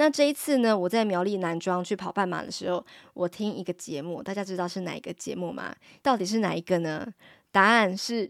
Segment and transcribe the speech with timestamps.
[0.00, 5.74] 那这一次呢，我在苗栗南庄去跑半马的时候，我听一个节目，大家知道是哪一个节目吗？
[6.02, 7.06] 到底是哪一个呢？
[7.52, 8.26] 答案是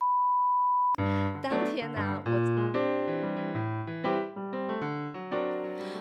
[1.41, 2.50] 当天啊，我。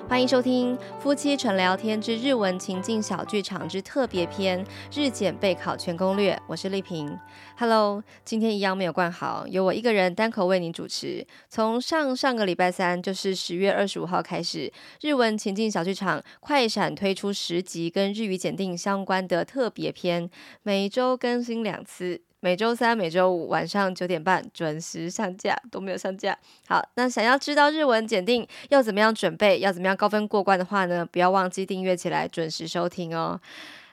[0.09, 7.15] 欢迎收听《夫妻纯聊天之日文情境小剧场之特别篇日检备考全攻略》，我是丽萍。
[7.55, 11.25] Hello，今天一样没有冠好，由我一个人单口为您主持。
[11.47, 20.27] 从上上个礼拜三，就是十月二十五号开始，日文情境小剧场快闪推出十集跟日语检定相关的特别篇，
[20.63, 22.19] 每周更新两次。
[22.40, 26.36] 每周三、每周五晚上九点半准时上架，都没有上架。
[26.68, 31.06] 好，那想要知道日文检定要怎么样准备，要怎么样高分过关的话呢？
[31.10, 33.40] 不要忘记订阅起来，准时收听哦。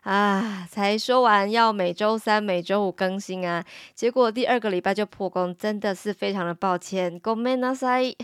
[0.01, 3.63] 啊，才说完要每周三、每周五更新啊，
[3.93, 7.21] 结果第二个礼拜就破功，真的是非常的抱歉。
[7.21, 8.15] ごめんなさい，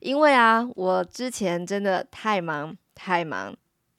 [0.00, 3.54] 因为啊，我之前真的太忙，太忙。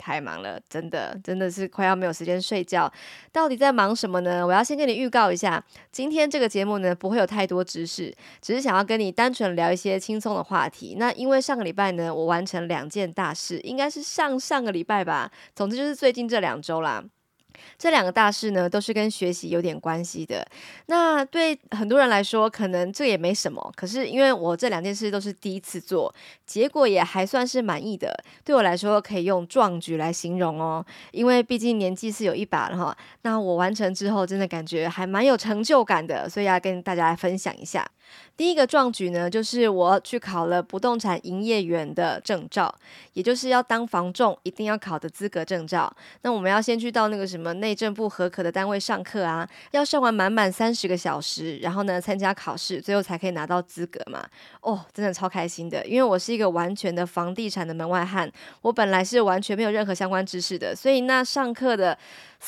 [0.07, 2.91] 太忙了，真的，真的是快要没有时间睡觉。
[3.33, 4.47] 到底在忙什么呢？
[4.47, 10.95] 我要先跟你预告一下，今天这个节目呢，不会有太多知识，只是想要跟你单纯聊一些轻松的话题。
[10.97, 15.29] 那因为上个礼拜呢，我完成两件大事，应该是上上个礼拜吧。
[15.57, 17.03] 总之就是最近这两周啦。
[17.79, 20.47] 这两个大事呢，都是跟学习有点关系的。
[20.87, 23.73] 那对很多人来说，可能这也没什么。
[23.77, 26.15] 可是因为我这两件事都是第一次做，
[26.47, 28.15] 结果也还算是满意的。
[28.45, 30.85] 对我来说，可以用壮举来形容哦。
[31.13, 32.97] 因为毕竟年纪是有一把了哈。
[33.23, 37.87] 那我完成之后，真的感觉还蛮有成就感的，所以要跟大家来分享一下。
[38.37, 42.75] 第一个壮举呢，就是我去考了不动产营业员的证照，
[43.15, 45.91] 也就是要当房仲一定要考的资格证照。
[46.21, 54.23] 那我们要先去到那个什么内政部核可的单位上课啊，要上完满满三十个小时，然后呢参加考试，最后才可以拿到资格嘛。
[54.61, 61.97] 哦，真的超开心的，因为我是一个完全的房地产的门外汉，我本来是完全没有任何相关知识的，所以那上课的。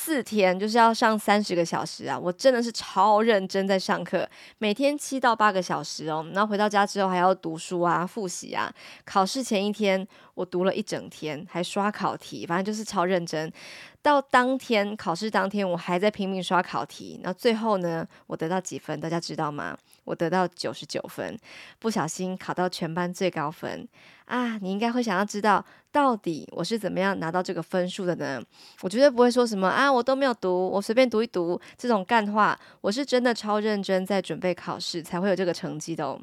[0.00, 2.16] 四天就是要上三十个小时啊！
[2.16, 4.27] 我真的是超认真在上课，
[4.59, 6.25] 每天七到八个小时哦。
[6.32, 8.72] 然后回到家之后还要读书啊、复习啊。
[9.04, 13.53] 考试前一天我读了一整天，还刷考题，反正就是超认真。
[14.00, 17.19] 到当天考试当天，我还在拼命刷考题。
[17.25, 18.98] 那最后呢，我得到几分？
[19.00, 19.76] 大家知道吗？
[20.04, 21.36] 我得到九十九分，
[21.80, 23.86] 不小心考到全班最高分
[24.28, 24.59] 啊！
[24.61, 28.41] 你应该会想要知道，到底我是怎么样拿到这个分数的呢？
[28.83, 32.59] 我绝对不会说什么啊，我都没有读，我随便读一读这种干话。
[32.81, 36.21] 我是真的超认真在准备考试，才会有这个成绩的哦。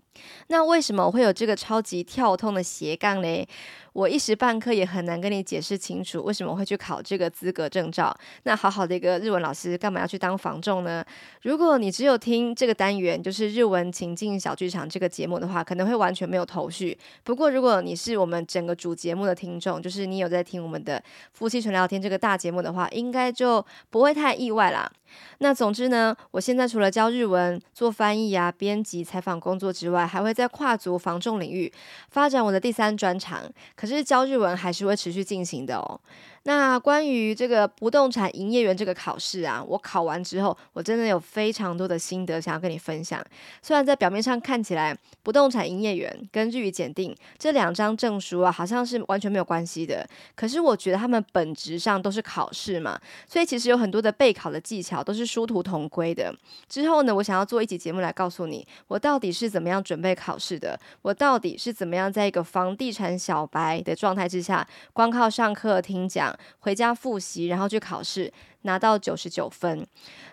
[0.47, 3.47] 那为什么我会有这个超级跳通的斜杠嘞？
[3.93, 8.13] 我一时半刻也很难跟你解释清楚，为什么会去考这个资格证照。
[8.43, 11.01] 那好好的一个日文老师，干嘛要去当房仲呢？
[11.43, 16.97] 如果你只有听这个单元，就是日文情境小剧场这个节目的话，可能会完全没有头绪。
[17.23, 21.01] 不过如果你是我们整个主节目的听众，就是你有在听我们的
[21.33, 24.91] 夫妻纯聊天这个大节目的话，应该就不会太意外啦。
[25.37, 31.71] 那总之呢，我现在除了教日文、做翻译啊、编辑、采访工作之外，还会在跨足防重领域
[32.09, 33.41] 发展我的第三专长。
[33.75, 35.99] 可是教日文还是会持续进行的哦。
[36.47, 43.19] 那关于这个不动产营业员这个考试啊，我考完之后，我真的有非常多的心得想要跟你分享。
[43.63, 56.31] 虽然在表面上看起来，不动产营业员跟日语检定这两张证书啊，好像是完全没有关系的，可是我觉得他们本质上都是考试嘛，所以其实有很多的备考的技巧都是殊途同归的。
[56.69, 66.34] 之后呢，我想要做一集节目来告诉你，我到底是怎么样准备考试的，我到底是怎么样在一个房地产小白的状态之下，光靠上课听讲。
[66.59, 68.31] 回家复习，然后去考试。
[68.65, 69.85] 拿到九十九分，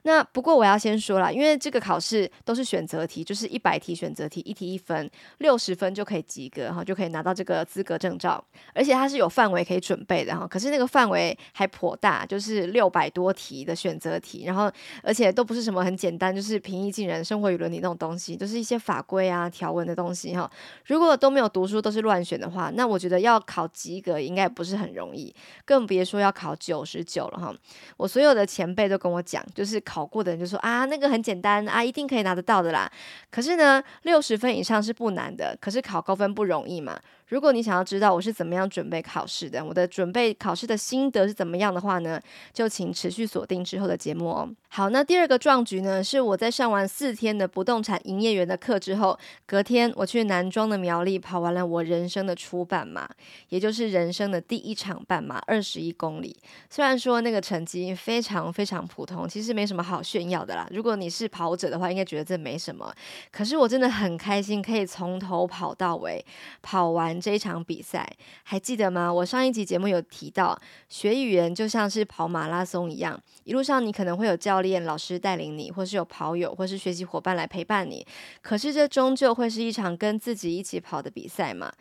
[0.02, 8.42] 那不过我要先说了，因为这个考试都是选择题，就是一百题选择题，一题一分，六十分就可以及格哈，就可以拿到这个资格证照，
[8.74, 10.46] 而且它是有范围可以准备的哈。
[10.46, 14.70] 可是那个范围还颇大，就是六百多题的选择题，然后
[15.02, 20.50] 而且都不是什么很简单，就是平易近人、生活与伦理那种东西，都是一些法规啊、条文的东西哈。
[20.86, 25.34] 如果都没有读书，都是乱选的话，那我觉得要考及格应该不是很容易，
[25.64, 27.54] 更别说要考九十九了哈。
[27.96, 32.88] 我所以所有的前辈都跟我讲，就是考过的人就说啊，那个很简单啊，一定可以拿得到的啦。
[33.32, 36.96] 可是呢，六十分以上是不难的，可是考高分不容易嘛。
[37.32, 42.20] 如果你想要知道我是怎么样准备考试的，我的准备考试的心得是怎么样的话呢，
[42.52, 44.46] 就请持续锁定之后的节目哦。
[44.68, 53.08] 好，那第二个壮举呢，是我在上完四天的不动产营业员的课之后，隔天我去南庄的苗栗跑完了我人生的初半马，
[53.48, 56.36] 也就是人生的第一场半马，二十一公里。
[56.68, 60.68] 虽然说那个成绩非常非常普通，其实没什么好炫耀的啦。
[60.70, 62.94] 如果你是跑者的话，应该觉得这没什么。
[63.30, 66.22] 可是我真的很开心，可以从头跑到尾，
[66.60, 67.21] 跑完。
[67.22, 68.06] 这一场比赛，
[68.42, 69.10] 还记得吗？
[69.10, 78.04] 我上一集节目有提到，学语言就像是跑马拉松一样，一路上你可能会有教练、老师带领你，或是有跑友，或是学习伙伴来陪伴你。
[78.42, 81.72] 可是这终究会是一场跟自己一起跑的比赛嘛。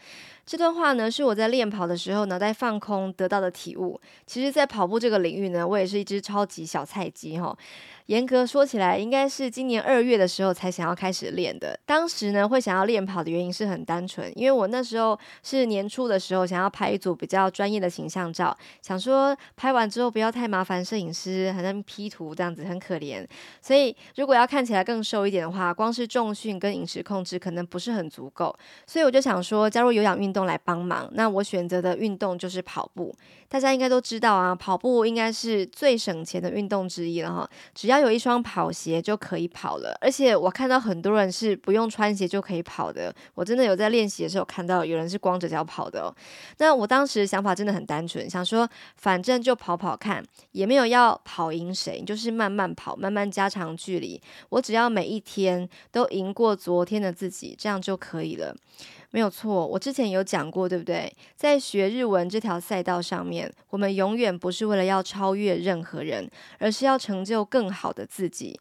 [0.46, 4.00] 这段话呢，是我在练跑的时候脑袋放空得到的体悟。
[4.26, 7.58] 其实，在跑步这个领域呢，我也是一只超级小菜鸡哈。
[8.08, 11.80] 严格说起来，应该是今年二月的时候才想要开始练的。
[11.86, 23.26] 当时呢，会想要练跑的原因是很单纯，因为我那时候是年初的时候想要拍一组比较专业的形象照，想说拍完之后不要太麻烦摄影师，好像 P 图这样子很可怜。
[23.62, 28.56] 所以如果要看起来更瘦一点的话，光是重训跟饮食控制可能不是很足够，
[28.86, 31.10] 所以我就想说加入有氧运动来帮忙。
[31.14, 33.16] 那我选择的运动就是跑步。
[33.48, 39.94] 大家应该都知道啊，跑步应该是最省钱的运动之一了哈，只要有一双跑鞋就可以跑了。
[40.00, 46.16] 而且我看到很多人是不用穿鞋就可以跑的，我真的有在练习的时候看到有人是光着脚跑的哦。
[46.60, 50.24] 那我当时想法真的很单纯，想说反正就跑跑看，
[50.54, 54.22] 也没有要跑赢谁，就是慢慢跑，慢慢加长距离。
[54.50, 58.56] 我只要每一天都赢过昨天的自己，这样就可以了。
[59.14, 61.14] 没有错，我之前有讲过，对不对？
[61.36, 66.30] 在学日文这条赛道上面，我们永远不是为了要超越任何人，
[66.60, 68.58] 而是要成就更好的自己。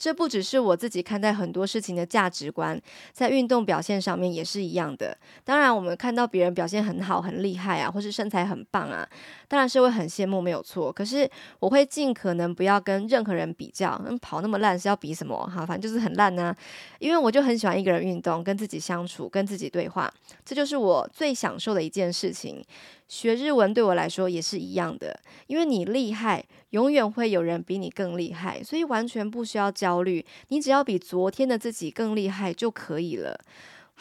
[0.00, 2.80] 这不只是我自己看待很多事情的价值观，
[3.12, 5.14] 在运动表现上面也是一样的。
[5.44, 9.06] 当然，我们看到别人表现很好、很厉害啊，或是身材很棒啊，
[9.50, 10.92] 当然是会很羡慕，没有错。
[10.92, 15.36] 可是我会尽可能不要跟任何人比较，嗯，跑那么烂是要比什么？
[15.52, 16.56] 哈，反正就是很烂啊。
[17.00, 20.08] 因为我就很喜欢一个人运动，跟自己相处，跟自己对话，
[20.44, 22.64] 这就是我最享受的一件事情。
[23.08, 25.18] 学日文对我来说也是一样的，
[25.48, 33.36] 因为你厉害，永远会有人比你更厉害，所以完全不需要焦虑，你只要比昨天的自己更厉害就可以了。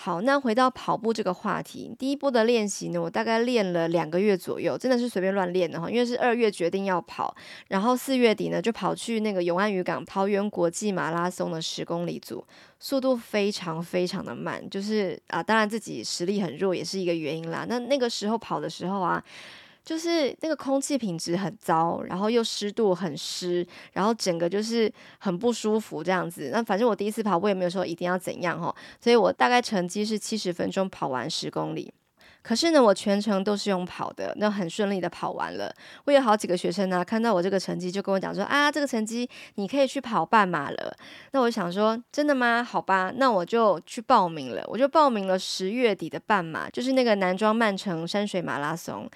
[0.02, 5.92] 好，那回到跑步这个话题，第一波的练习呢，我大概练了两个月左右，真的是随便乱练的哈。
[5.92, 7.36] 因为是二月决定要跑，
[7.68, 12.42] 然后四月底呢就跑去那个永安渔港桃园国际马拉松的十公里组，
[12.80, 17.66] 速度非常非常的慢，就是啊，当然自己实力很弱也是一个原因啦。
[17.68, 19.22] 那那个时候跑的时候啊。
[19.84, 26.50] 就是那个空气品质很糟，然后又湿度很湿，然后整个就是很不舒服这样子。
[26.54, 31.92] 那反正我第一次跑步也没有说一定要怎样哈，所以我大概成绩是七十分钟跑完十公里。
[32.42, 35.74] 可是呢，我全程都是用跑的，那很顺利的跑完了。
[36.06, 40.96] 我有好几个学生呢、看到我这个成绩就跟我讲说啊，这个成绩你可以去跑半马了。
[41.32, 42.64] 那我想说，真的吗？
[42.64, 44.64] 好吧，那我就去报名了。
[44.68, 49.08] 我就报名了十月底的半马，就是那个南庄曼城山水马拉松。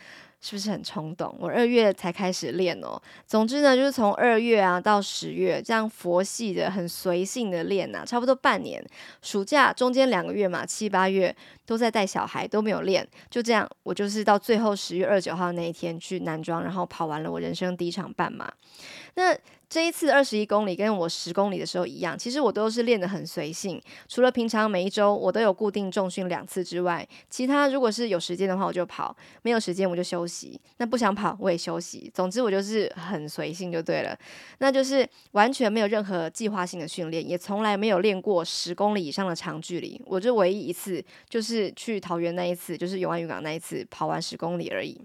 [0.44, 1.34] 是不是很冲动？
[1.40, 3.02] 我二月才开始练哦。
[3.26, 8.84] 总之呢，就是从二月啊到十月，这样佛系的、很随性的练呐、啊，差不多半年。
[9.22, 11.34] 暑假中间两个月嘛，七八月
[11.66, 13.08] 都在带小孩，都没有练。
[13.30, 18.52] 就这样，我就是到最后十月二十九号那一天去男装，然后跑完了我人生第一场半马。
[19.16, 19.34] 那
[19.74, 23.82] 这一次二十一公里跟我十公里的时候一样，其实我都是练得很随性。
[24.08, 30.62] 除了平常每一周我都有固定重训两次之外，其他如果是有时间的话我就跑，没有时间我就休息。
[30.78, 32.08] 那不想跑我也休息。
[32.14, 34.16] 总之我就是很随性就对了。
[34.60, 40.00] 那就是完全没有任何计划性的训练，也从来没有练过十公里以上的长距离。
[40.06, 45.02] 我就唯一一次就是去桃园那一次，就是永安渔港那一次跑完十公里而已。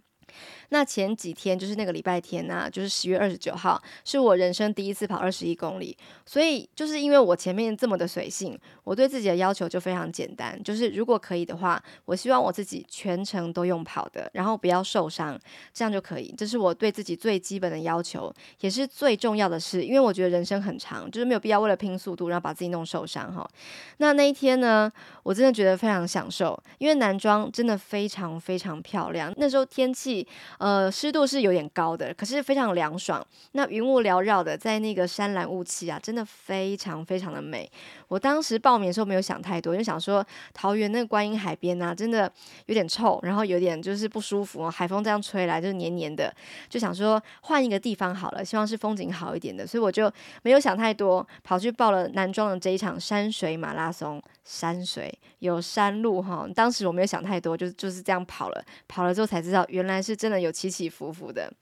[0.70, 5.96] 那前几天就是那个礼拜天呐、就是十月二十九号，是我人生第一次跑二十一公里。
[6.26, 15.38] 所以就是因为我前面这么的随性，我对自己的要求就非常简单，就是如果可以的话，我希望我自己全程都用跑的，然后不要受伤，
[15.72, 16.34] 这样就可以。
[16.36, 19.82] 这是我对自己最基本的要求，也是最重要的事。
[19.82, 23.48] 因为我觉得人生很长，就是没有必要为了拼速度，然后把自己弄受伤哈。
[23.96, 29.32] 那那一天呢，我真的觉得非常享受，因为南庄真的非常非常漂亮。
[29.38, 30.26] 那时候天气。
[30.58, 33.24] 呃，湿度是有点高的，可是非常凉爽。
[33.52, 37.70] 那云雾缭绕的，在那个山岚雾气啊，真的非常非常的美。
[38.08, 42.30] 我当时报名的时候没有想太多，就想说桃园那个观音海边啊，真的
[42.66, 46.34] 有点臭，然后有点就是不舒服，海风这样吹来就是黏黏的，
[46.68, 50.10] 就想说换一个地方好了，希望是风景好一点的，所以我就
[50.42, 54.20] 没有想太多，跑去报了南庄的这一场山水马拉松。
[54.48, 61.52] 山水有山路哈，当时我没有想太多，就就是这样跑了，跑了之后才知道原来是真的有起起伏伏的。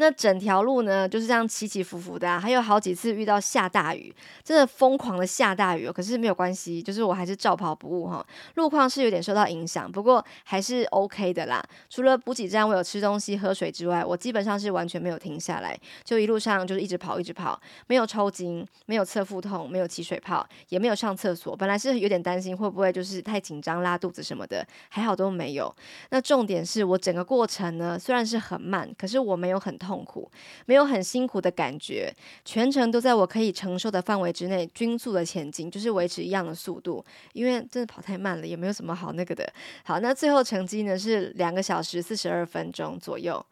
[0.00, 4.14] 那整条路呢就是这样起起伏伏的啊，还有好几次遇到下大雨，
[4.44, 5.92] 真的疯狂的下大雨哦。
[5.92, 8.24] 可是没有关系，就是我还是照跑不误哈。
[8.54, 11.60] 路况是有点受到影响，不过还是 OK 的啦。
[11.90, 21.56] 除了补给站我有吃东西喝水之外，我基本上是完全没有停下来，就一路上就是一直跑一直跑，没有抽筋，没有侧腹痛，没有起水泡，也没有上厕所。
[21.56, 25.74] 本来是有点担心会不会就是太紧张拉肚子什么的，还好都没有。
[26.10, 30.30] 那重点是我整个过程呢，虽然是很慢，可是我没有很痛痛苦，
[30.66, 32.14] 没有很辛苦的感觉，
[32.44, 37.02] 全程都在我可以承受的范围之内，均速的前进，就是维持一样的速度。
[37.32, 39.50] 因为真的跑太慢了，也没有什么好那个的。
[39.84, 43.42] 好，那最后成绩呢是两个小时四十二分钟左右。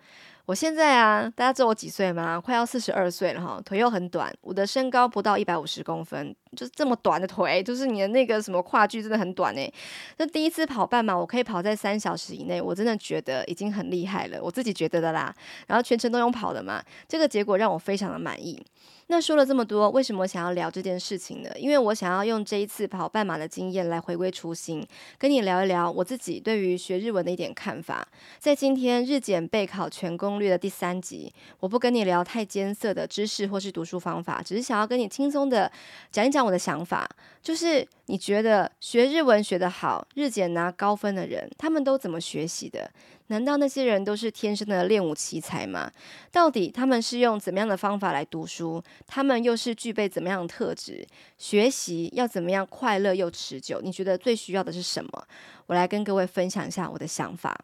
[0.45, 2.39] 我现在啊，大家知道我几岁吗？
[2.39, 9.73] 快要四十二岁了哈，腿又很短，我的身高不到一百五十公分，就是这么短的腿，就是你的那个什么跨距真的很短诶。
[10.17, 15.33] 那第一次跑半马，我可以跑在三小时以内，我真的觉得已经很厉害了，我自己觉得的啦。
[15.67, 18.61] 然后全程都用跑的嘛，这个结果让我非常的满意。
[19.09, 21.49] 那说了这么多，为什么想要聊这件事情呢？
[21.57, 24.85] 因为我想要用这一次跑半马的经验来回归初心，
[25.17, 28.09] 跟你聊一聊我自己对于学日文的一点看法。
[28.41, 35.71] 在今天日检备考全攻略的第三集，我不跟你聊太艰涩的知识或是读书方法，只是想要跟你轻松的
[36.11, 37.09] 讲一讲我的想法，
[37.43, 42.91] 就是你觉得学日文学得好，日检拿高分的人，他们都怎么学习的？
[43.29, 45.91] 难道那些人都是天生的练武奇才吗？
[46.31, 48.81] 到底他们是用怎么样的方法来读书？
[49.07, 51.05] 他们又是具备怎么样的特质？
[51.37, 53.81] 学习要怎么样快乐又持久？
[53.81, 55.27] 你觉得最需要的是什么？
[55.67, 57.59] 我来跟各位分享一下我的想法。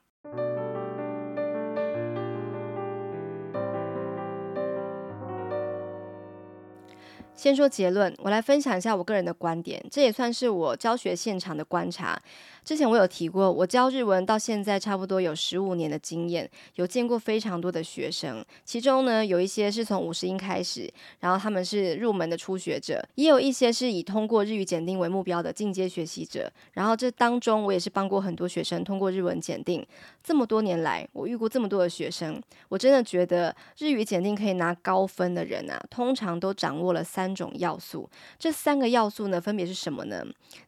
[7.42, 12.16] 先说结论，我来分享一下我个人的观点，这也算是我教学现场的观察。
[12.64, 26.49] 之前我有提过，我教日文到现在差不多有十五年的经验，有见过非常多的学生，其中呢有一些是从五十音开始，然后他们是入门的初学者，也有一些是以通过日语检定为目标的进阶学习者。
[26.75, 29.84] 然后这当中我也是帮过很多学生通过日文检定。
[30.22, 38.08] 这么多年来，我遇过这么多的学生，我真的觉得日语检定可以拿高分的人啊，通常都掌握了三种要素。
[38.38, 40.24] 这三个要素呢，分别是什么呢？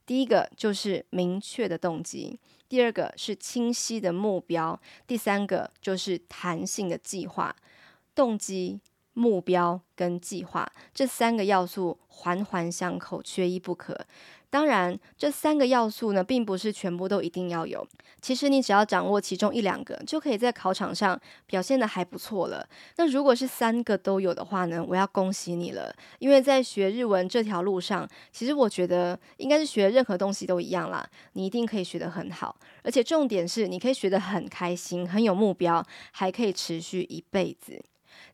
[0.07, 7.55] 第一个就是明确的动机，第二个是清晰的目标，第三个就是弹性的计划。
[8.15, 8.81] 动机、
[9.13, 14.07] 目标跟计划这三个要素环环相扣，缺一不可。
[14.55, 17.85] 当然，这三个要素呢，并不是全部都一定要有。
[18.21, 22.65] 其实你只要掌握其中一两个，就可以在考场上表现得还不错了。
[22.97, 37.83] 那如果是三个都有的话呢，我要恭喜你了，因为在学日文这条路上，其实我觉得应该是学任何东西都一样啦，你一定可以学得很好，而且重点是你可以学得很开心，很有目标，还可以持续一辈子。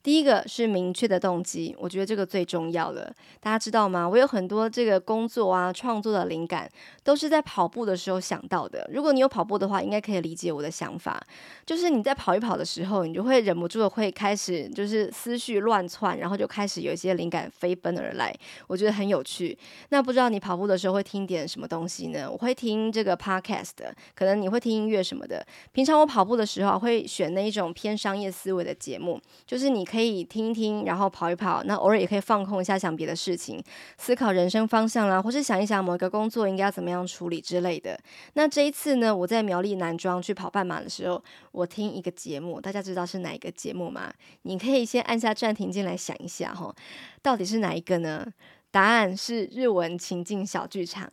[0.02, 3.12] 第一个是明确的动机，我觉得这个最重要了。
[3.40, 4.08] 大家知道吗？
[4.08, 6.70] 我有很多这个工作啊、创作的灵感，
[7.04, 8.88] 都是在跑步的时候想到的。
[8.92, 11.20] 如果你有跑步的话，应该可以理解我的想法。
[11.66, 18.34] 就是你在跑一跑的时候，你就会忍不住的会开始就是思绪乱窜，然后就开始有一些灵感飞奔而来，
[18.66, 19.56] 我觉得很有趣。
[19.90, 22.30] 那不知道你跑步的时候会听点什么东西呢？
[22.30, 25.46] 我会听这个 podcast 的，可能你会听音乐什么的。
[25.72, 29.84] 平常我跑步的时候会选那一种偏商业思维的节目，就是你。
[29.90, 33.60] 可以听一听，然后跑一跑，那偶尔也可以放空一下，想别的事情，
[33.98, 37.98] 思考人生方向啦，或是想一想某一个工作应该要怎么样处理之类的。
[38.34, 44.12] 那这一次呢，我在苗栗南庄去跑半马的时候，我听一个节目，大家知道是哪一个节目吗？
[44.42, 46.72] 你可以先按下暂停键来想一下哈，
[47.20, 48.24] 到底是哪一个呢？
[48.70, 51.10] 答案是日文情境小剧场。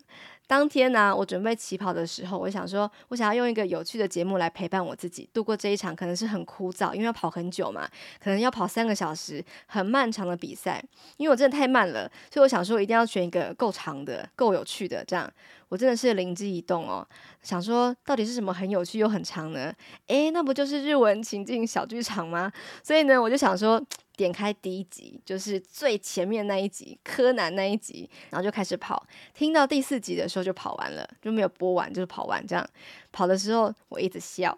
[0.48, 7.86] 当天呢、我准备起跑的时候，我想说，我想要用一个有趣的节目来陪伴我自己度过这一场，可能是很枯燥，因为要跑很久嘛，
[8.24, 10.82] 可能要跑三个小时，很漫长的比赛。
[11.18, 15.30] 因为我真的太慢了，所以我想说，一定要选一个够长的、够有趣的，这样。
[15.68, 17.06] 我真的是灵机一动哦，
[17.44, 19.74] 想说到底是什么很有趣又很长呢？
[20.08, 22.50] 诶，那不就是日文情境小剧场吗？
[22.82, 23.84] 所以呢，我就想说。
[24.18, 29.06] 点开第一集，就是最前面那一集，柯南那一集，然后就开始跑。
[29.34, 32.68] 听到第四集的时候就跑完了，就没有播完，就是跑完这样。
[33.12, 34.58] 跑的时候我一直笑，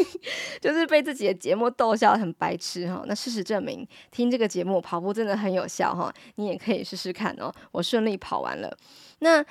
[0.60, 3.04] 就是被自己的节目逗笑，很白痴哈。
[3.06, 7.52] 那事实证明，听这个节目跑步真的很有效哈，你也可以试试看哦。
[7.70, 8.74] 我顺利跑完了，
[9.18, 9.44] 那。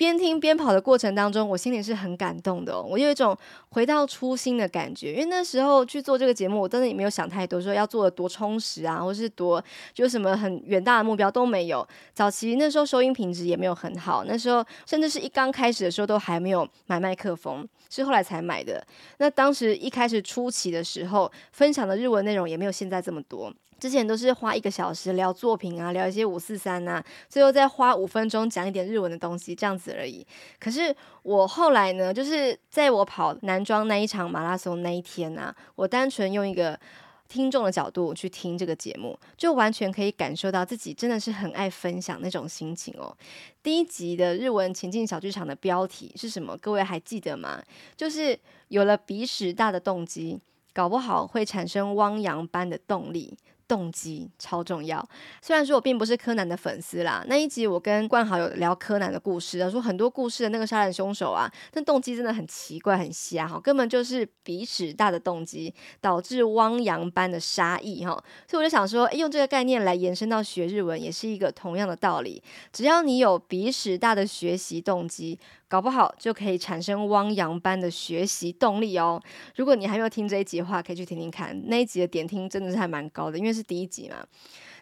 [0.00, 2.80] 边听边跑的过程当中，我心里是很感动的。
[2.80, 3.36] 我有一种
[3.68, 11.86] 回到初心的感觉，因为那时候去做这个节目，我真的也没有想太多，说要做的多充实啊，或是多就什么很远大的目标都没有。
[12.14, 18.82] 早期那时候收音品质也没有很好，那时候甚至是一刚开始的时候都还没有买麦克风，是后来才买的。
[19.18, 23.52] 那当时一开始初期的时候，分享的日文内容也没有现在这么多。
[23.80, 30.24] 之前都是花一个小时聊作品啊，聊一些五四三啊，最后再花五分钟讲一点日文的东西，这样子而已。
[30.58, 36.78] 可是我后来呢，就是在我跑男装那一场马拉松那一天啊，我单纯用一个
[37.26, 43.16] 听众的角度去听这个节目，就完全可以感受到自己真的是很爱分享那种心情哦。
[43.62, 46.56] 第一集的日文情境小剧场的标题是什么？
[46.58, 47.62] 各位还记得吗？
[47.96, 50.40] 就是有了鼻屎大的动机，
[50.74, 53.36] 搞不好会产生汪洋般的动力。
[53.70, 55.08] 动机超重要。
[55.40, 68.12] 虽然说我并不是柯南的粉丝啦，那一集我跟冠豪有聊柯南的故事啊，说很多故事的那个杀人凶手啊，那动机真的很奇怪、很瞎哈，根本就是鼻屎大的动机导致汪洋般的杀意哈。
[68.48, 72.42] 所以我就想说，用这个概念来延伸到学日文，也是一个同样的道理。
[72.72, 75.38] 只要你有鼻屎大的学习动机。
[75.70, 79.22] 搞不好就可以产生汪洋般的学习动力哦。
[79.54, 81.56] 如果你还没有听这一集的话，可以去听听看。
[81.66, 84.16] 那一集的点听真的是还蛮高的，因为是第一集嘛。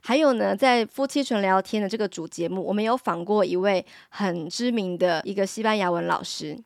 [0.00, 6.59] 还有呢，在夫妻纯聊天的这个主节目，我们有访过一位很知名的一个西班牙文老师。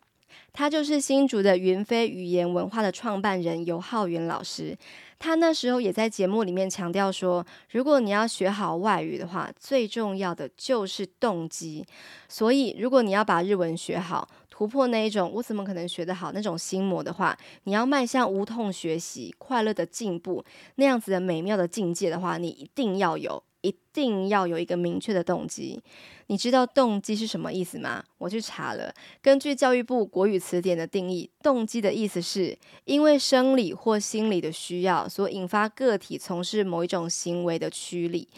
[0.52, 4.76] 他就是新竹的云飞语言文化的创办人游浩元老师。
[5.22, 11.86] 他那时候也在节目里面强调说，如果你要学好外语的话，最重要的就是动机。
[12.28, 23.44] 所以，如果你要把日文学好，突破那一种我怎么可能学得好那种心魔的话，你要迈向无痛学习、快乐的进步那样子的美妙的境界的话，你一定要有。
[23.62, 25.82] 一定要有一个明确的动机。
[26.28, 28.04] 你知道动机是什么意思吗？
[28.18, 38.28] 我去查了，根据教育部国语词典的定义，动机的意思是因为生理或心理的需要所引发个体从事某一种行为的驱力。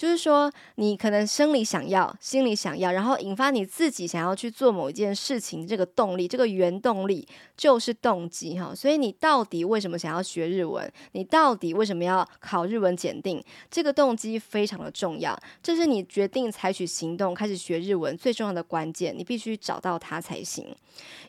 [0.00, 8.74] 就是说，你可能生理想要，心理想要，然后引发你自己想要去做某一件事情，这个动力，这个原动力就是动机哈。
[8.74, 10.90] 所以你到底为什么想要学日文？
[11.12, 13.44] 你到底为什么要考日文检定？
[13.70, 19.14] 这个动机非常的重要，这是你决定采取行动开始学日文最重要的关键。
[19.14, 20.74] 你必须找到它才行。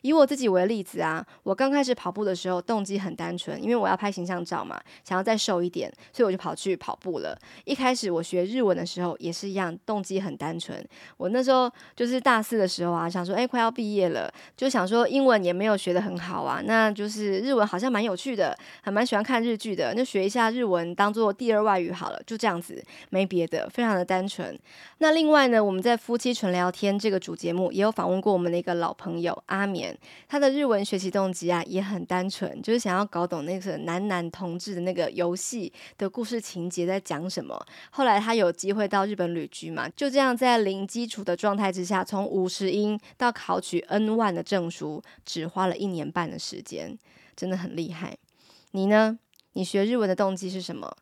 [0.00, 7.38] 以我自己为例子啊，我刚开始跑步的时候，动机很单纯，因为我要拍形象照嘛，想要再瘦一点，所以我就跑去跑步了。
[7.64, 10.80] 一开始我学日日文的时候也是一样，动机很单纯。
[11.16, 24.56] 我那时候就是大四的时候啊，想说，哎，快要毕业了，就想说英文也没有学得很好啊，那就是日文好像蛮有趣的，还蛮喜欢看日剧的，那学一下日文当做第二外语好了，就这样子，没别的，非常的单纯。
[24.98, 37.60] 那另外呢，我们在夫妻纯聊天这个主节目也有访问过我们的一个老朋友阿棉，他的日文学习动机啊也很单纯，就是想要搞懂那个男男同志的那个游戏的故事情节在讲什么。
[37.90, 38.51] 后来他有。
[38.52, 46.98] 机会到日本旅居嘛，就这样在零基础的状态之下，从五十音到考取 N 万的证书，只花了一年半的时间，
[47.34, 48.16] 真的很厉害。
[48.72, 49.18] 你呢？
[49.54, 50.96] 你学日文的动机是什么？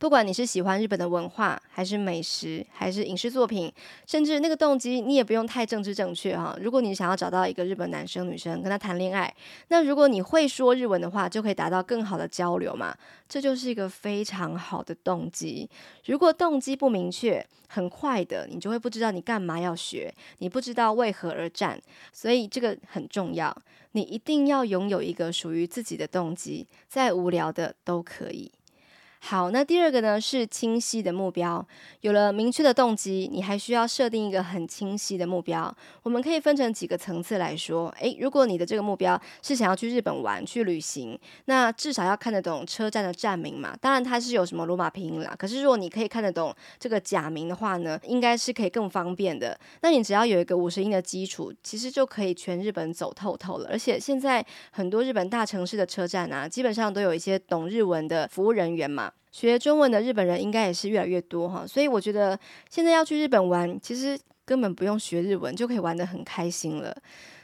[0.00, 3.70] 不管你是喜欢日本的文化，还是美食，还是影视作品，
[4.06, 6.56] 甚至那个动机，你也不用太政治正确哈。
[6.58, 9.30] 如果你想要找到一个日本男生女生跟他谈恋爱，
[9.68, 12.96] 那如果你会说日文的话，就可以达到更好的交流嘛。
[13.28, 15.68] 这就是一个非常好的动机。
[16.06, 21.78] 如果动机不明确，很快的你就会不知道你干嘛要学，你不知道为何而战。
[22.10, 23.54] 所以这个很重要，
[23.92, 28.50] 你一定要拥有一个属于自己的动机，再无聊的都可以。
[29.22, 31.64] 好，那第二个呢是清晰的目标。
[32.00, 35.72] 有了明确的动机，你还需要设定一个很清晰的目标。
[36.02, 37.90] 我们可以分成几个层次来说。
[38.00, 43.76] 诶，如果你的这个目标是想要去日本玩、去旅行，那至少要看得懂车站的站名嘛。
[43.80, 45.32] 当然它是有什么罗马拼音啦。
[45.38, 49.56] 可是如果你可以看得懂这个假名的话呢，应该是可以更方便的。
[49.82, 53.68] 那你只要有一个五十音的基础，其实就可以全日本走透透了。
[53.70, 59.09] 而且现在很多日本大城市的车站啊，基本上都有一些懂日文的服务人员嘛。
[59.30, 66.96] 学中文的日本人应该也是越来越多哈，所以我觉得现在要去日本玩，其实根本不用学日文就可以玩得很开心了。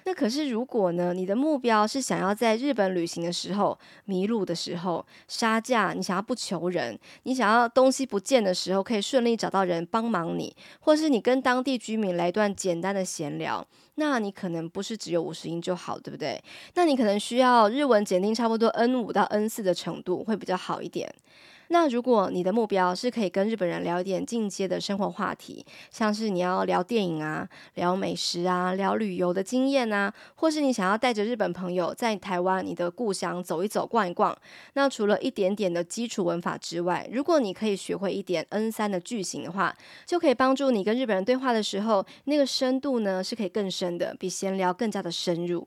[0.04, 16.40] 那可是如果呢，你的目标是想要在日本旅行的时候迷路的时候杀价，你想要不求人，你想要东西不见的时候可以顺利找到人帮忙你，或是你跟当地居民来一段简单的闲聊，那你可能不是只有五十音就好，对不对？
[16.74, 21.12] 那你可能需要日文检定差不多 N 五到 N 四的程度会比较好一点。
[21.68, 34.36] 那如果你的目标是可以跟日本人聊一点进阶的生活话题，像是你要聊电影啊、聊美食啊、聊旅游的经验啊，或是你想要带着日本朋友在台湾你的故乡走一走、逛一逛，
[34.74, 45.66] 那除了一点点的基础文法之外，如果你可以学会一点 N 三的句型的话，就可以帮助你跟日本人对话的时候，那个深度呢是可以更深的，比闲聊更加的深入。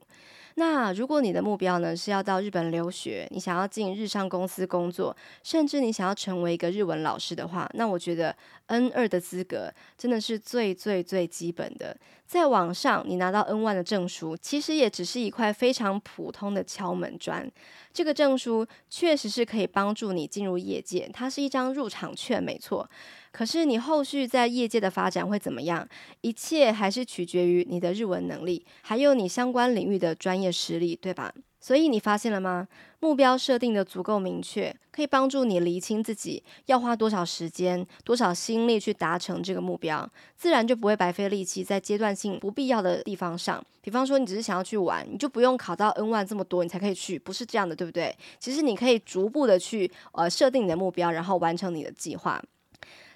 [0.60, 11.96] 那如果你的目标呢是要到日本留学，你想要进日商公司工作，甚至你想要成为一个日文老师的话，那我觉得 N 二的资格真的是最最最基本的。
[12.30, 17.50] 在网上你拿到 N 1的证书，其实也只是一块非常普通的敲门砖。
[17.92, 22.88] 这个证书确实是可以帮助你进入业界，它是一张入场券，没错。
[23.32, 25.88] 可是你后续在业界的发展会怎么样？
[26.20, 31.34] 一切还是取决于你的日文能力，还有你相关领域的专业实力，对吧？
[31.60, 32.66] 所以你发现了吗？
[33.00, 43.62] 目标设定的足够明确，可以帮助你厘清自己要花多少时间、多少心力去达成这个目标，自然就不会白费力气在阶段性不必要的地方上。
[43.82, 48.14] 比方说，你只是想要去玩，你就不用考到 N1 这么多，你才可以去，不是这样的，对不对？
[48.38, 52.42] 其实你可以逐步的去呃设定你的目标，然后完成你的计划。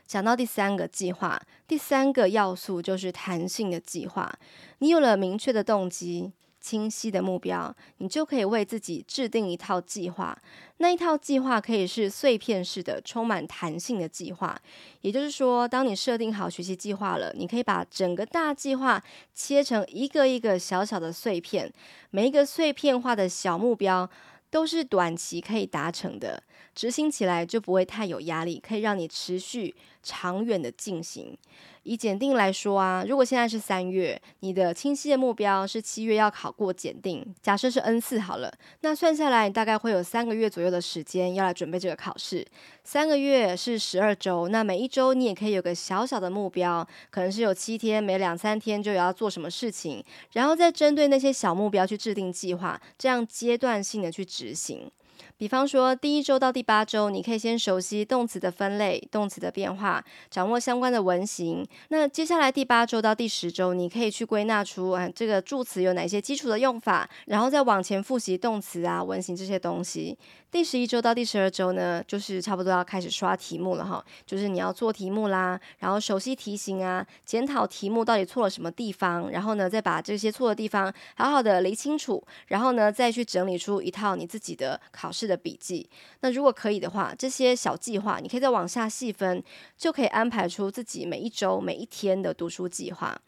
[0.07, 4.31] 讲到第三个计划，第三个要素就是弹性的计划。
[4.79, 6.31] 你有了明确的动机、
[6.65, 10.35] 清晰的目标，你就可以为自己制定一套计划。
[10.79, 14.59] 那一套计划可以是碎片式的、充满弹性的计划。
[15.03, 19.03] 也就是说，当你设定好学习计划了，你可以把整个大计划
[19.35, 21.71] 切成一个一个小小的碎片，
[22.09, 24.09] 每一个碎片化的小目标
[24.49, 26.43] 都是短期可以达成的。
[26.75, 31.37] 执行起来就不会太有压力，可以让你持续长远的进行。
[31.85, 42.47] 以检定来说啊，如果现在是三月，你的清晰的目标是七月要考过检定，假设是 N 四好了，那算下来你大概会有三个月左右的时间要来准备这个考试。
[42.85, 54.91] 三个月是十二周，那每一周你也可以有个小小的目标，可能是有七天，每两三天就要做什么事情，然后再针对那些小目标去制定计划，这样阶段性的去执行。
[55.37, 61.67] 比方说，第一周到第八周，你可以先熟悉动词的分类、动词的变化，掌握相关的文型。
[61.89, 70.17] 那接下来第八周到第十周，你可以去归纳出啊这个助词有哪些基础的用法，然后再往前复习动词啊、文型这些东西。
[70.53, 85.89] 第十一周到第十二周呢，就是差不多要开始刷题目了哈，就是你要做题目啦，然后熟悉题型啊，检讨题目到底错了什么地方，然后呢，再把这些错的地方好好的理清楚，然后呢，再去整理出一套你自己的考试的笔记。
[86.21, 89.43] 那如果可以的话，这些小计划你可以再往下细分，
[89.77, 93.21] 就可以安排出自己每一周每一天的读书计划。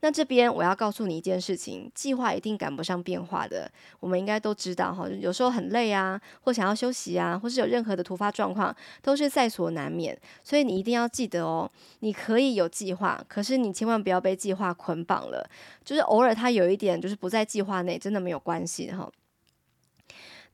[0.00, 3.70] 那这边我要告诉你一件事情，计划一定赶不上变化的。
[4.00, 10.18] 我们应该都知道哈，有时候很累啊，或想要休息啊，或是有任何的突发状况，都是在所难免。
[10.42, 15.48] 所以你一定要记得哦，你可以有计划，可是你千万不要被计划捆绑了。
[15.84, 19.08] 就是偶尔它有一点就是不在计划内，真的没有关系哈。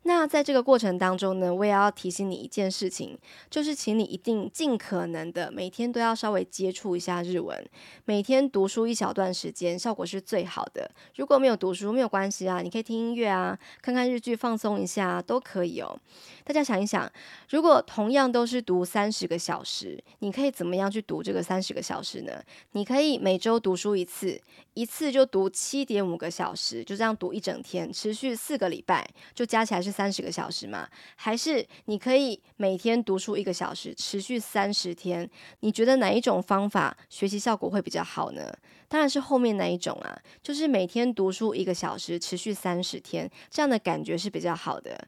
[0.05, 3.19] 那在这个过程当中呢，我也要提醒你一件事情，
[3.51, 7.63] 就是请你一定尽可能的每天都要稍微接触一下日文，
[8.07, 10.91] 每天读书一小段时间，效果是最好的。
[11.17, 15.99] 如果没有读书没有关系啊，你可以听音乐啊，看看日剧放松一下都可以哦。
[16.45, 17.11] 大家想一想，
[17.51, 22.43] 如果同样都是读三十个小时，你可以怎么样去读这个三十个小时呢？
[22.73, 24.41] 你可以每周读书一次，
[24.73, 30.89] 一次就读七点五个小时，就这样读一整天，持续四个礼拜，就加起来是三十个小时吗？
[31.17, 35.29] 还是你可以每天读书一个小时，持续三十天？
[35.61, 38.53] 你觉得哪一种方法学习效果会比较好呢？
[38.89, 45.07] 当然是后面那一种啊，就是每天读书一个小时，持续三十天，这样的感觉是比较好的。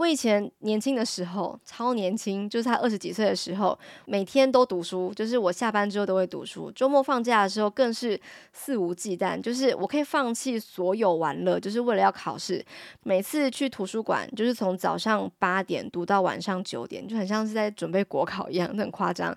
[0.00, 8.18] 我以前年轻的时候，超年轻，就是他二十几岁的时候，每天都读书，就是我下班之后都会读书，周末放假的时候更是
[8.54, 12.64] 肆无忌惮，就是我可以放弃所有玩乐，就是为了要考试。
[13.02, 19.36] 每次去图书馆，就是从早上八点读到晚上九点，就很像是在准备国考一样，很夸张。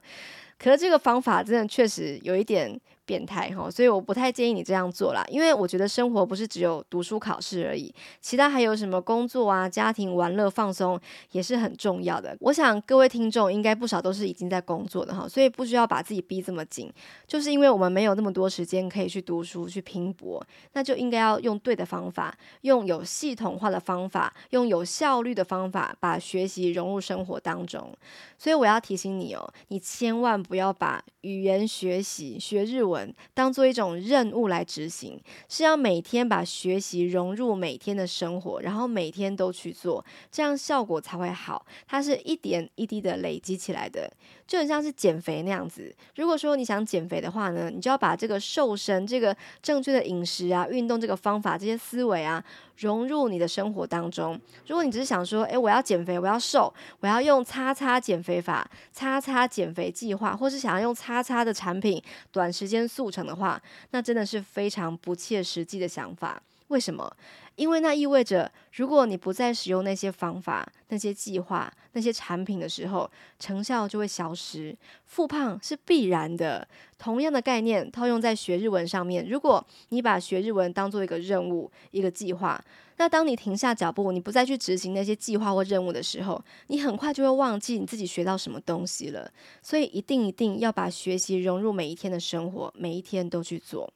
[0.58, 2.80] 可是这个方法真的确实有一点。
[3.05, 10.99] 变态哈，所以我不太建议你这样做啦，因为我觉得生活不是只有读书考试而已，其他还有什么工作啊、家庭、玩乐、放松
[11.31, 12.35] 也是很重要的。
[12.39, 16.91] 我想各位听众应该不少都是已经在工作的哈，所以不需要把自己逼这么紧，
[17.27, 27.93] 就是因为我们没有那么多时间可以去读书、去拼搏，那就应该要用对的方法，用有系统化的方法，用有效率的方法，把学习融入生活当中。
[28.37, 41.65] 所以我要提醒你哦，你千万不要把语言学习、学日文当做一种任务来执行，是要每天把学习融入每天的生活，然后每天都去做，这样效果才会好。
[41.88, 44.12] 它是一点一滴的累积起来的，
[44.45, 45.93] 就很像是减肥那样子。
[46.15, 52.43] 如果说你想减肥的话呢，你就要把这个瘦身、这个正确的饮食啊、运动这个方法、这些思维啊。
[52.77, 54.39] 融入你的生活当中。
[54.67, 66.41] 如果你只是想说，诶，我要减肥，我要瘦，我要用叉叉减肥法、叉叉减肥计划，或是想要用叉叉的产品短时间速成的话，那真的是非常不切实际的想法。
[66.69, 67.15] 为什么？
[67.55, 76.67] 因为那意味着，如果你不再使用那些方法、那些计划、那些产品的时候，成效就会消失，复胖是必然的。
[76.97, 82.63] 同样的概念套用在学日文上面，如果你把学日文当做一个任务、一个计划，
[82.97, 89.29] 那当你停下脚步，你不再去执行那些计划或任务的时候，你很快就会忘记你自己学到什么东西了。
[89.61, 93.91] 所以，一定一定要把学习融入每一天的生活，每一天都去做。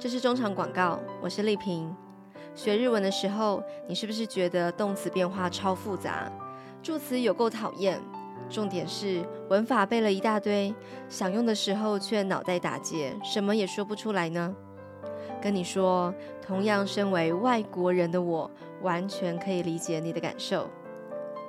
[0.00, 1.94] 这是中场广告，我是丽萍。
[2.54, 6.32] 学日文的时候，你是不是觉得动词变化超复杂，
[6.82, 8.00] 助词有够讨厌？
[8.48, 10.74] 重点是文法背了一大堆，
[11.10, 14.56] 想用的时候却脑袋打结，什么也说不出来呢？
[15.38, 20.66] 跟你说，同样身为外国人的我，完全可以理解你的感受。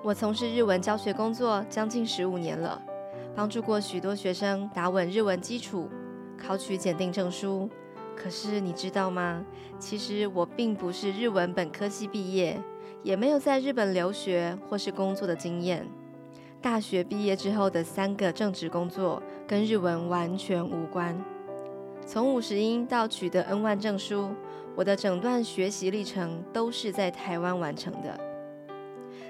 [0.04, 2.82] 我从事日文教学工作将近十五年了，
[3.34, 5.88] 帮助过许多学生打稳日文基础，
[6.38, 7.70] 考取检定证书。
[8.22, 9.44] 可是你知道吗？
[9.80, 12.62] 其实我并不是日文本科系毕业，
[13.02, 15.88] 也没有在日本留学或是工作的经验。
[16.62, 21.20] 大学毕业之后的三个正职工作跟日文完全无关。
[22.06, 24.30] 从五十音到取得 N1 证书，
[24.76, 28.20] 我的整段学习历程都是在台湾完成的。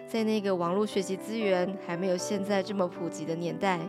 [0.05, 3.79] 在那个网络学习资源还没有现在这么普及的年代，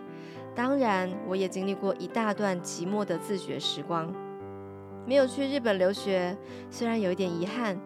[0.54, 4.14] 当然我也经历过一大段寂寞的自学时光。
[5.04, 6.36] 没有去日本留学，
[6.70, 7.78] 虽然有一点遗憾，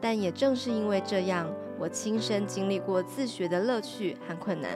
[0.00, 1.48] 但也正是因为这样，
[1.78, 4.70] 我亲身经历过自学的乐趣和困难，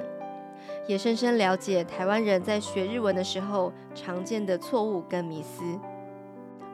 [0.87, 5.63] 也深深了解台湾人在学日文的时候常见的错误跟迷思。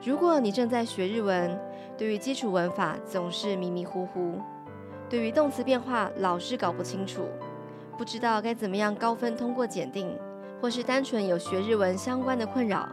[0.03, 1.59] 如果你正在学日文，
[1.97, 4.39] 对于基础文法总是迷迷糊糊，
[5.09, 7.21] 对于动词变化老是搞不清楚，
[7.97, 10.15] 不知道该怎么样高分通过检定，
[10.61, 12.87] 或是单纯有学日文相关的困扰。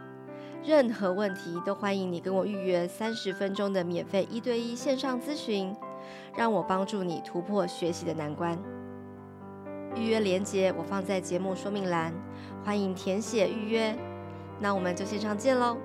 [0.65, 5.71] 任何问题都欢迎你跟我预约三十分钟的免费一对一线上咨询，
[6.35, 8.57] 让我帮助你突破学习的难关。
[9.95, 12.11] 预约链接我放在节目说明栏，
[12.63, 13.95] 欢迎填写预约。
[14.59, 15.77] 那我们就线上见喽。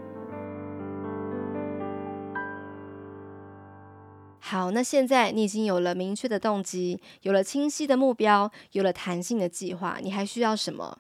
[4.39, 10.97] 好，那现在你已经有了明确的动机，有了清晰的目标，有了弹性的计划，你还需要什么？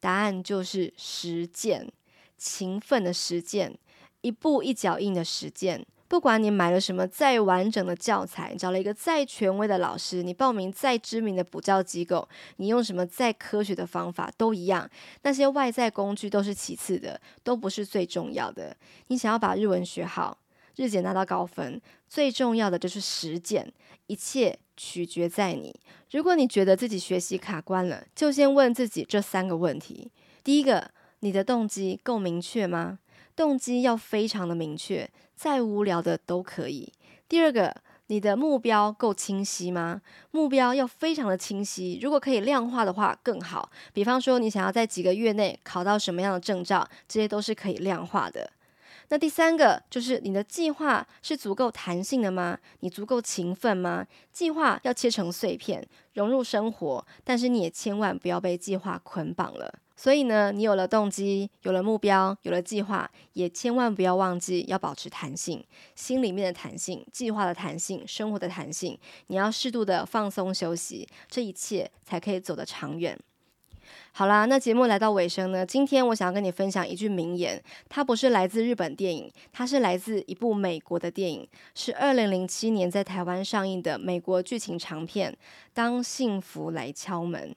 [0.00, 1.90] 答案就是实践。
[2.42, 3.78] 勤奋的实践，
[4.22, 5.86] 一步一脚印的实践。
[6.08, 14.90] 不管你买了什么再完整的教材，找了一个再权威的老师，你报名再知名的补教机构，你用什么再科学的方法，都一样。
[15.22, 18.76] 那些外在工具都是其次的，都不是最重要的。
[19.06, 20.36] 你想要把日文学好，
[20.76, 23.72] 日检拿到高分，最重要的就是实践。
[24.08, 25.74] 一切取决在你。
[26.10, 30.10] 如果你觉得自己学习卡关了，就先问自己这三个问题。
[30.44, 30.90] 第一个。
[31.24, 32.98] 你的动机够明确吗？
[33.36, 36.92] 动机要非常的明确，再无聊的都可以。
[37.28, 37.76] 第二个，
[38.08, 40.02] 你的目标够清晰吗？
[40.32, 43.70] 目标要非常的清晰，如果可以量化的话更好。
[43.92, 48.50] 比方说，你想要在几个月内考到什么样的证照，这些都是可以量化的。
[49.08, 52.58] 那第三个就是你的计划是足够弹性的吗？
[52.80, 54.04] 你足够勤奋吗？
[54.32, 59.72] 计划要切成碎片，融入生活，但是你也千万不要被计划捆绑了。
[59.96, 68.98] 所以呢，你有了动机，有了目标，有了计划，也千万不要忘记要保持弹性，心里面的弹性，计划的弹性，生活的弹性。
[69.28, 73.18] 你要适度的放松休息，这一切才可以走得长远。
[74.12, 85.32] 好啦，那节目来到尾声呢，今天我想要跟你分享一句名言，它不是来自日本电影，它是来自一部美国的电影，是二零零七年在台湾上映的美国剧情长片
[85.74, 87.50] 《当幸福来敲门》。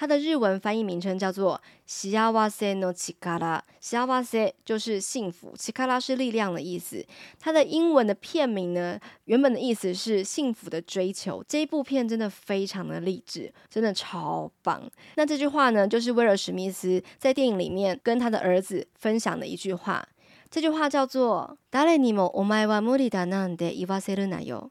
[0.00, 2.12] 它的日文翻译名称叫做“幸
[2.50, 7.06] せの力”，幸せ就是幸福，力是力量的意思。
[7.40, 11.42] 它的英文的片名呢，原本的意思是幸福的追求。
[11.48, 14.82] 这一部片真的非常的励志，真的超棒。
[15.14, 20.06] 那这句话呢，就是威尔史密斯在电影里面跟他的儿子分享的一句话。
[20.50, 24.70] 这句话叫做“谁にもお前は无理だなんて言わせるなよ”。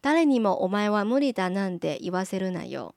[0.00, 2.94] 谁にもお前は无理だなんて言わせるなよ。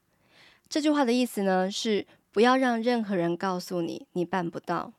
[0.69, 4.93] 这句话的意思呢是，不要让任何人告诉你你办不到，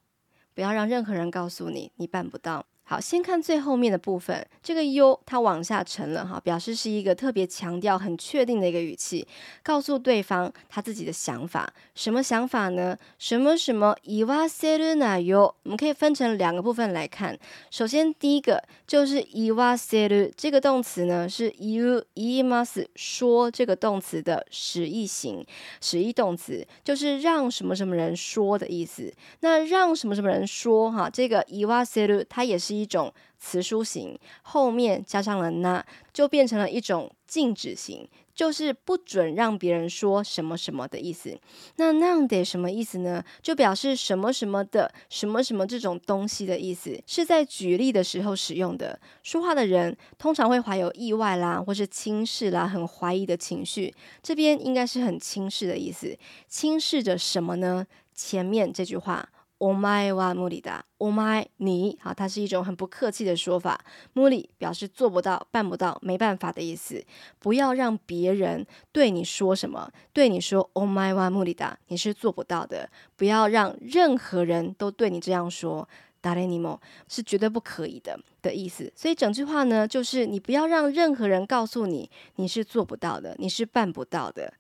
[0.54, 2.66] 不要让任何人告诉你你办不到。
[2.87, 9.27] 好，先看最后面的部分，这个 yo 它往下沉了哈，表示是一个特别强调、很确定的一个语气，
[9.63, 11.73] 告诉对方他自己的想法。
[11.95, 12.99] 什么想法呢？
[13.19, 15.55] 什么什么言わせるなよ？
[15.63, 17.39] 我们可以分成两个部分来看。
[17.71, 25.47] 首先，第一个就是言わせる这个动词呢，是言う言います说这个动词的使役型，
[25.81, 29.11] 使役动词就是让什么什么人说的意思。
[29.41, 32.76] 那让什么什么人说哈，这个言わせる它也是。
[32.77, 41.39] 一种词书型，后面加上了那，就变成了一种禁止型，就是不准让别人说什么什么的意思。
[41.77, 43.25] 那なんで什么意思呢？
[43.43, 48.99] 就表示什么什么的什么什么这种东西的意思，是在举例的时候使用的。
[49.23, 53.93] 说话的人通常会怀有意外啦，或是轻视啦，很怀疑的情绪。
[54.23, 56.17] 这边应该是很轻视的意思，
[56.49, 57.87] 轻视着什么呢？
[58.15, 59.29] 前面这句话。
[59.59, 60.81] お前は无理だ。
[60.99, 63.81] お前，你，好，它是一种很不客气的说法。
[64.15, 67.05] 无理表示做不到、办不到、没办法的意思。
[67.39, 72.91] 不要让别人对你说什么，对你说お前は无理だ，你是做不到的。
[73.17, 75.89] 不要让任何人都对你这样说。
[76.25, 78.93] 谁にも是绝对不可以的的意思。
[78.95, 84.55] 所以整句话呢，就是你不要让任何人告诉你你是做不到的，你是办不到的。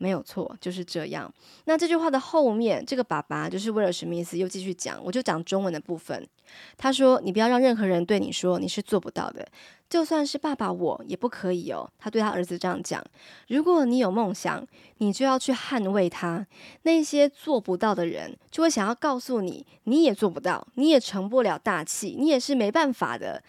[0.00, 1.30] 没有错，就是这样。
[1.66, 6.26] 那这句话的后面，这个爸爸就是威尔史密斯又继续讲，我就讲中文的部分。
[6.78, 9.46] 他说：“你不要让任何人对你说你是做不到的，
[9.90, 13.04] 就算是爸爸我也不可以哦。”他对他儿子这样讲
[13.48, 14.66] ：“如果你有梦想，
[14.98, 16.46] 你就要去捍卫它。
[16.82, 23.42] 那些做不到的人，就会想要告诉你，你也做不到，你也成不了大器，你也是没办法的。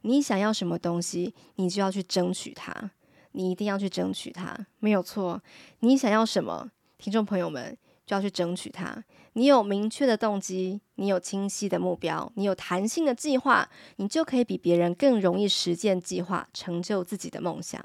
[0.00, 2.90] 你想要什么东西，你就要去争取它。”
[3.32, 5.42] 你一定要去争取它，没有错。
[5.80, 9.04] 你想要什么，听众朋友们就要去争取它。
[9.34, 17.84] 你有明确的动机，你有清晰的目标，你有弹性的计划，你就可以比别人更容易实践计划，成就自己的梦想。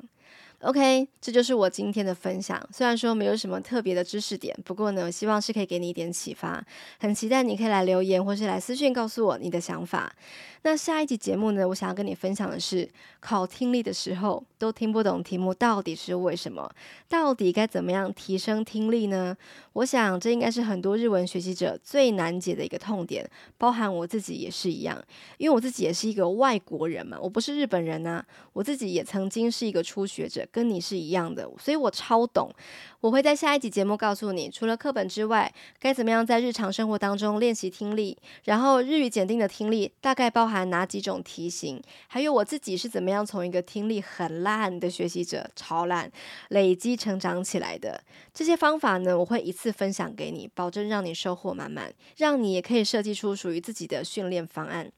[0.63, 2.57] OK，这就是我今天的分享。
[2.71, 6.65] 虽然说没有什么特别的知识点，不过呢，我希望是可以给你一点启发。
[6.99, 10.15] 很期待你可以来留言，或是来私讯告诉我你的想法。
[10.65, 16.71] 那下一集节目呢，我想要跟你分享的是，考听力的时候都听不懂题目，到底是为什么？
[17.09, 19.35] 到底该怎么样提升听力呢？
[19.73, 25.03] 我想这应该是很多日文学习者最难解的一个痛点，包含我自己也是一样。
[25.37, 32.53] 因为我自己也是一个外国人嘛，我不是日本人啊，我自己也曾经是一个初学者，跟你是一样的，所以我超懂。
[33.01, 46.09] 我会在下一集节目告诉你，除了课本之外，该怎么样在日常生活当中练习听力，然后日语检定的听力大概包含哪几种题型，还有我自己是怎么样从一个听力很烂的学习者，超烂，
[46.49, 48.01] 累积成长起来的。
[48.31, 54.91] 这些方法呢，我会一次分享给你，保证让你收获满满，让你也可以设计出属于自己的训练方案。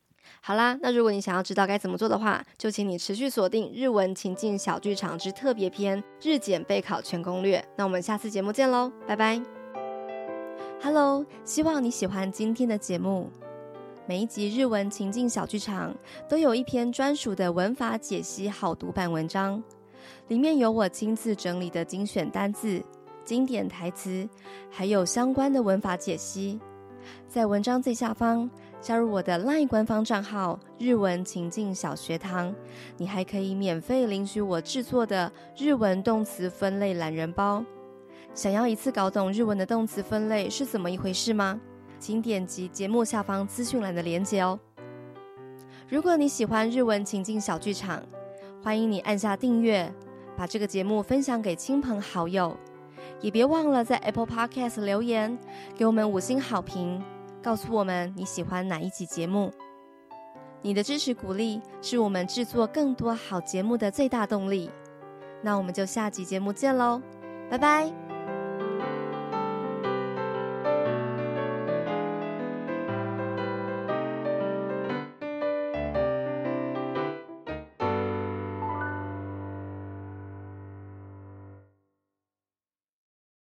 [0.47, 7.57] 好啦，那如果你想要知道该怎么做的话，就请你持续锁定《日文情境小剧场之特别篇日检备考全攻略》。
[7.75, 9.41] 那我们下次节目见喽，拜拜。
[10.83, 13.31] Hello，希望你喜欢今天的节目。
[14.05, 15.91] 每一集《日文情境小剧场》
[16.29, 19.63] 都有一篇专属的文法解析好读版文章，
[20.27, 22.79] 里面有我亲自整理的精选单字、
[23.23, 24.29] 经典台词，
[24.69, 26.59] 还有相关的文法解析。
[27.27, 28.49] 在文章最下方，
[28.85, 32.53] 加入我的 LINE 官方账号“日文情境小学堂”，
[32.97, 37.65] 你还可以免费领取我制作的日文动词分类懒人包。
[38.35, 41.59] 想要一次搞懂日文的动词分类是怎么一回事吗？
[41.97, 44.59] 请点击节目下方资讯栏的链接哦。
[45.89, 48.03] 如果你喜欢日文情境小剧场，
[48.61, 49.91] 欢迎你按下订阅，
[50.37, 52.55] 把这个节目分享给亲朋好友，
[53.19, 55.35] 也别忘了在 Apple Podcast 留言，
[55.75, 57.03] 给我们五星好评。
[57.45, 59.51] 告诉我们你喜欢哪一集节目？
[60.63, 64.71] 你的支持鼓励是我们制作更多好节目的最大动力。
[65.43, 66.99] 那我们就下集节目见喽，
[67.47, 68.04] 拜拜。